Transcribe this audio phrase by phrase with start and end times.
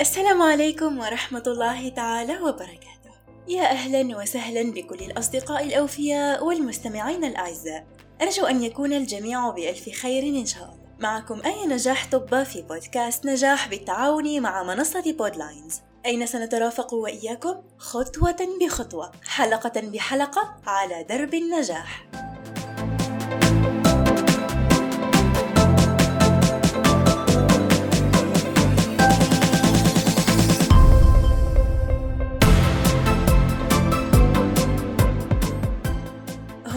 [0.00, 3.10] السلام عليكم ورحمة الله تعالى وبركاته.
[3.48, 7.86] يا أهلا وسهلا بكل الأصدقاء الأوفياء والمستمعين الأعزاء.
[8.22, 10.86] أرجو أن يكون الجميع بألف خير إن شاء الله.
[10.98, 15.80] معكم أي نجاح طب في بودكاست نجاح بالتعاون مع منصة بودلاينز.
[16.06, 22.06] أين سنترافق وإياكم خطوة بخطوة، حلقة بحلقة على درب النجاح.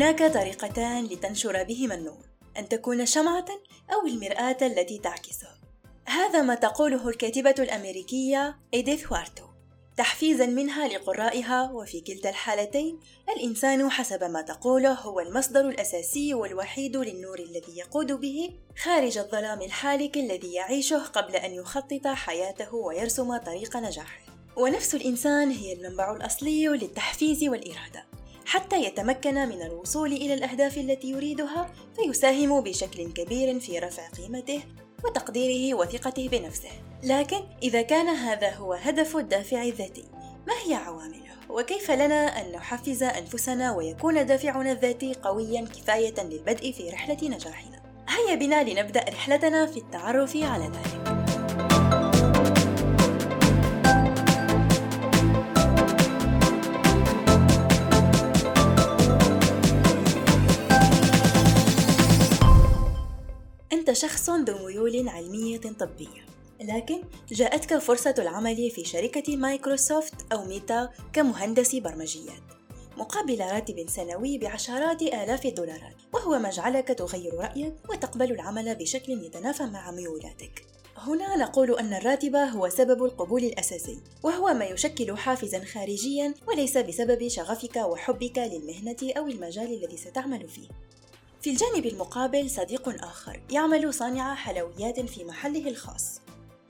[0.00, 2.26] هناك طريقتان لتنشر بهما النور
[2.58, 3.44] أن تكون شمعة
[3.92, 5.48] أو المرآة التي تعكسه.
[6.06, 9.44] هذا ما تقوله الكاتبة الأمريكية إيديث وارتو
[9.96, 13.00] تحفيزا منها لقرائها وفي كلتا الحالتين.
[13.36, 18.50] الإنسان حسب ما تقوله هو المصدر الأساسي والوحيد للنور الذي يقود به
[18.82, 24.20] خارج الظلام الحالك الذي يعيشه قبل أن يخطط حياته ويرسم طريق نجاحه.
[24.56, 28.19] ونفس الإنسان هي المنبع الأصلي للتحفيز والإرادة.
[28.50, 34.62] حتى يتمكن من الوصول إلى الأهداف التي يريدها فيساهم بشكل كبير في رفع قيمته
[35.04, 36.68] وتقديره وثقته بنفسه
[37.02, 40.04] لكن إذا كان هذا هو هدف الدافع الذاتي
[40.46, 46.90] ما هي عوامله؟ وكيف لنا أن نحفز أنفسنا ويكون دافعنا الذاتي قويا كفاية للبدء في
[46.90, 50.99] رحلة نجاحنا؟ هيا بنا لنبدأ رحلتنا في التعرف على ذلك
[64.36, 72.42] ذو ميول علمية طبية لكن جاءتك فرصة العمل في شركة مايكروسوفت أو ميتا كمهندس برمجيات
[72.96, 79.62] مقابل راتب سنوي بعشرات آلاف الدولارات وهو ما جعلك تغير رأيك وتقبل العمل بشكل يتنافى
[79.62, 80.62] مع ميولاتك.
[80.96, 87.28] هنا نقول أن الراتب هو سبب القبول الأساسي وهو ما يشكل حافزا خارجيا وليس بسبب
[87.28, 90.68] شغفك وحبك للمهنة أو المجال الذي ستعمل فيه.
[91.42, 96.20] في الجانب المقابل صديق آخر يعمل صانع حلويات في محله الخاص.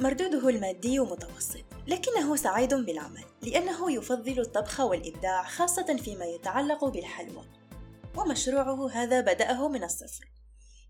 [0.00, 7.44] مردوده المادي متوسط لكنه سعيد بالعمل لأنه يفضل الطبخ والإبداع خاصة فيما يتعلق بالحلوى.
[8.16, 10.24] ومشروعه هذا بدأه من الصفر.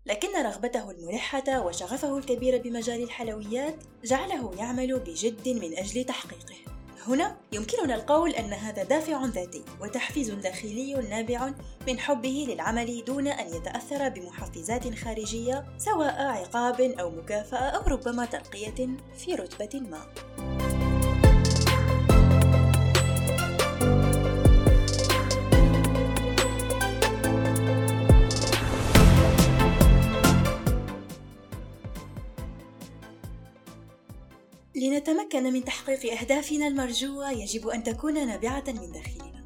[0.05, 6.55] لكن رغبته الملحة وشغفه الكبير بمجال الحلويات جعله يعمل بجد من أجل تحقيقه.
[7.07, 11.51] هنا يمكننا القول أن هذا دافع ذاتي وتحفيز داخلي نابع
[11.87, 18.87] من حبه للعمل دون أن يتأثر بمحفزات خارجية سواء عقاب أو مكافأة أو ربما ترقية
[19.17, 20.01] في رتبة ما.
[35.01, 39.45] لنتمكن من تحقيق أهدافنا المرجوة يجب أن تكون نابعة من داخلنا.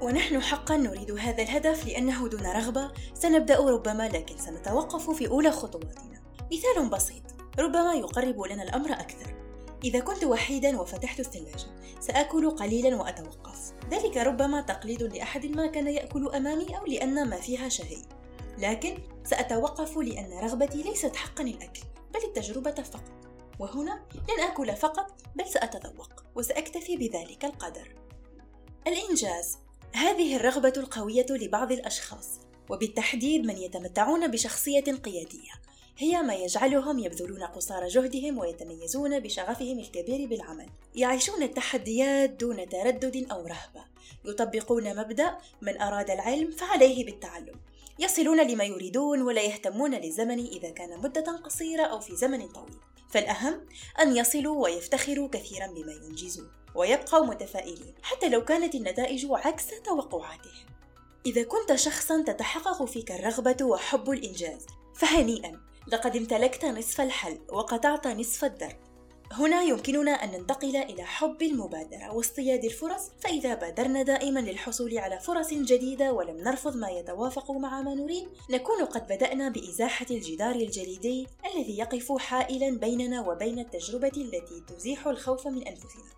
[0.00, 6.22] ونحن حقا نريد هذا الهدف لأنه دون رغبة سنبدأ ربما لكن سنتوقف في أولى خطواتنا.
[6.52, 7.22] مثال بسيط
[7.58, 9.34] ربما يقرب لنا الأمر أكثر.
[9.84, 11.66] إذا كنت وحيدا وفتحت الثلاجة
[12.00, 13.72] سآكل قليلا وأتوقف.
[13.90, 18.02] ذلك ربما تقليد لأحد ما كان يأكل أمامي أو لأن ما فيها شهي
[18.58, 21.80] لكن سأتوقف لأن رغبتي ليست حقا الأكل
[22.14, 23.21] بل التجربة فقط.
[23.62, 27.94] وهنا لن آكل فقط بل سأتذوق وسأكتفي بذلك القدر.
[28.86, 29.58] الإنجاز.
[29.92, 32.40] هذه الرغبة القوية لبعض الأشخاص
[32.70, 35.52] وبالتحديد من يتمتعون بشخصية قيادية.
[35.98, 40.68] هي ما يجعلهم يبذلون قصارى جهدهم ويتميزون بشغفهم الكبير بالعمل.
[40.94, 43.84] يعيشون التحديات دون تردد أو رهبة.
[44.24, 47.54] يطبقون مبدأ من أراد العلم فعليه بالتعلم.
[47.98, 52.91] يصلون لما يريدون ولا يهتمون للزمن إذا كان مدة قصيرة أو في زمن طويل.
[53.12, 53.66] فالأهم
[54.00, 60.66] أن يصلوا ويفتخروا كثيرا بما ينجزون ويبقوا متفائلين حتى لو كانت النتائج عكس توقعاتهم.
[61.26, 68.44] إذا كنت شخصا تتحقق فيك الرغبة وحب الإنجاز فهنيئا لقد امتلكت نصف الحل وقطعت نصف
[68.44, 68.91] الدرب
[69.32, 75.50] هنا يمكننا أن ننتقل إلى حب المبادرة واصطياد الفرص فإذا بادرنا دائما للحصول على فرص
[75.54, 81.78] جديدة ولم نرفض ما يتوافق مع ما نريد نكون قد بدأنا بإزاحة الجدار الجليدي الذي
[81.78, 86.12] يقف حائلا بيننا وبين التجربة التي تزيح الخوف من أنفسنا.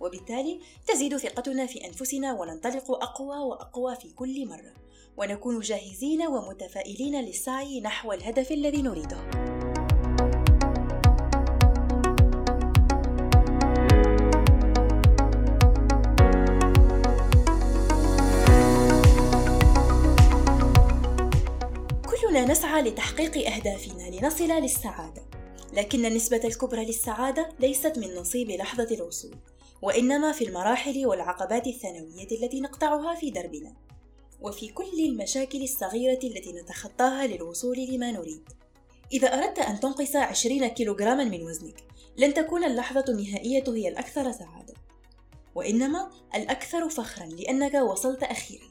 [0.00, 4.74] وبالتالي تزيد ثقتنا في أنفسنا وننطلق أقوى وأقوى في كل مرة
[5.16, 9.43] ونكون جاهزين ومتفائلين للسعي نحو الهدف الذي نريده.
[22.34, 25.22] كلنا نسعى لتحقيق أهدافنا لنصل للسعادة.
[25.72, 29.36] لكن النسبة الكبرى للسعادة ليست من نصيب لحظة الوصول
[29.82, 33.74] وإنما في المراحل والعقبات الثانوية التي نقطعها في دربنا.
[34.40, 38.48] وفي كل المشاكل الصغيرة التي نتخطاها للوصول لما نريد.
[39.12, 41.84] إذا أردت أن تنقص 20 كيلوغراما من وزنك
[42.16, 44.74] لن تكون اللحظة النهائية هي الأكثر سعادة.
[45.54, 48.66] وإنما الأكثر فخرا لأنك وصلت أخيرا.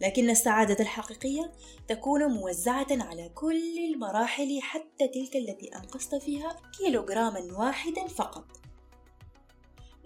[0.00, 1.52] لكن السعادة الحقيقية
[1.88, 8.44] تكون موزعة على كل المراحل حتى تلك التي أنقصت فيها كيلوغراما واحدا فقط.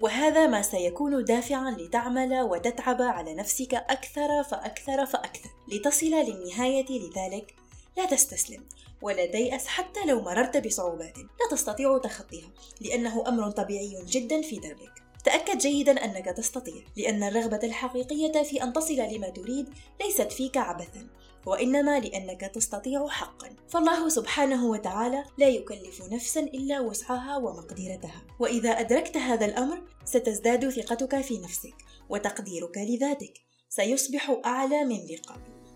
[0.00, 5.50] وهذا ما سيكون دافعا لتعمل وتتعب على نفسك أكثر فأكثر فأكثر.
[5.68, 7.54] لتصل للنهاية لذلك
[7.96, 8.64] لا تستسلم
[9.02, 11.18] ولا تيأس حتى لو مررت بصعوبات.
[11.18, 12.48] لا تستطيع تخطيها
[12.80, 15.11] لأنه أمر طبيعي جدا في دربك.
[15.24, 19.68] تأكد جيدا أنك تستطيع لأن الرغبة الحقيقية في أن تصل لما تريد
[20.00, 21.08] ليست فيك عبثا
[21.46, 23.48] وإنما لأنك تستطيع حقا.
[23.68, 28.22] فالله سبحانه وتعالى لا يكلف نفسا إلا وسعها ومقدرتها.
[28.38, 31.74] وإذا أدركت هذا الأمر ستزداد ثقتك في نفسك
[32.08, 33.32] وتقديرك لذاتك.
[33.68, 35.20] سيصبح أعلى من ذي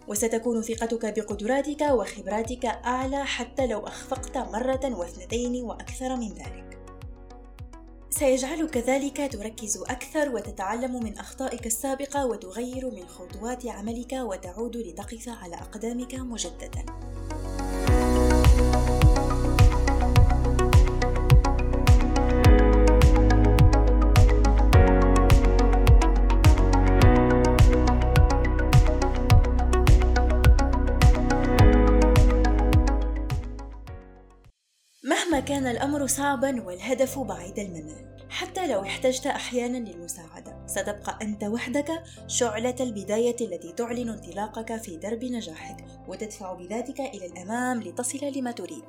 [0.08, 6.75] وستكون ثقتك بقدراتك وخبراتك أعلى حتى لو أخفقت مرة واثنتين وأكثر من ذلك.
[8.18, 15.54] سيجعلك ذلك تركز أكثر وتتعلم من أخطائك السابقة وتغير من خطوات عملك وتعود لتقف على
[15.54, 16.86] أقدامك مجدداً.
[35.56, 42.74] كان الأمر صعبا والهدف بعيد المنال حتى لو احتجت أحيانا للمساعدة ستبقى أنت وحدك شعلة
[42.80, 48.84] البداية التي تعلن انطلاقك في درب نجاحك وتدفع بذاتك إلى الأمام لتصل لما تريد.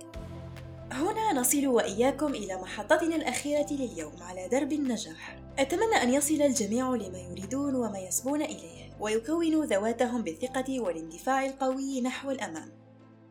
[0.92, 5.40] هنا نصل وإياكم إلى محطتنا الأخيرة لليوم على درب النجاح.
[5.60, 12.32] أتمنى أن يصل الجميع لما يريدون وما يسبون إليه ويكونوا ذواتهم بالثقة والاندفاع القوي نحو
[12.32, 12.87] الأمام.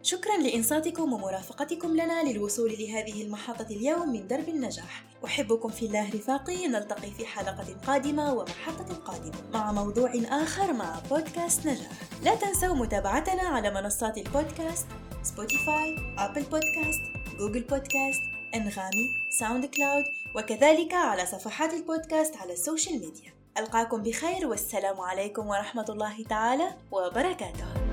[0.06, 5.04] شكرا لإنصاتكم ومرافقتكم لنا للوصول لهذه المحطة اليوم من درب النجاح.
[5.24, 11.66] أحبكم في الله رفاقي نلتقي في حلقة قادمة ومحطة قادمة مع موضوع آخر مع بودكاست
[11.66, 11.90] نجاح.
[12.22, 14.86] لا تنسوا متابعتنا على منصات البودكاست
[15.22, 17.02] سبوتيفاي، أبل بودكاست،
[17.38, 18.22] جوجل بودكاست،
[18.54, 19.08] أنغامي،
[19.38, 20.04] ساوند كلاود
[20.36, 23.32] وكذلك على صفحات البودكاست على ال social media.
[23.58, 27.85] ألقاكم بخير والسلام عليكم ورحمة الله تعالى وبركاته.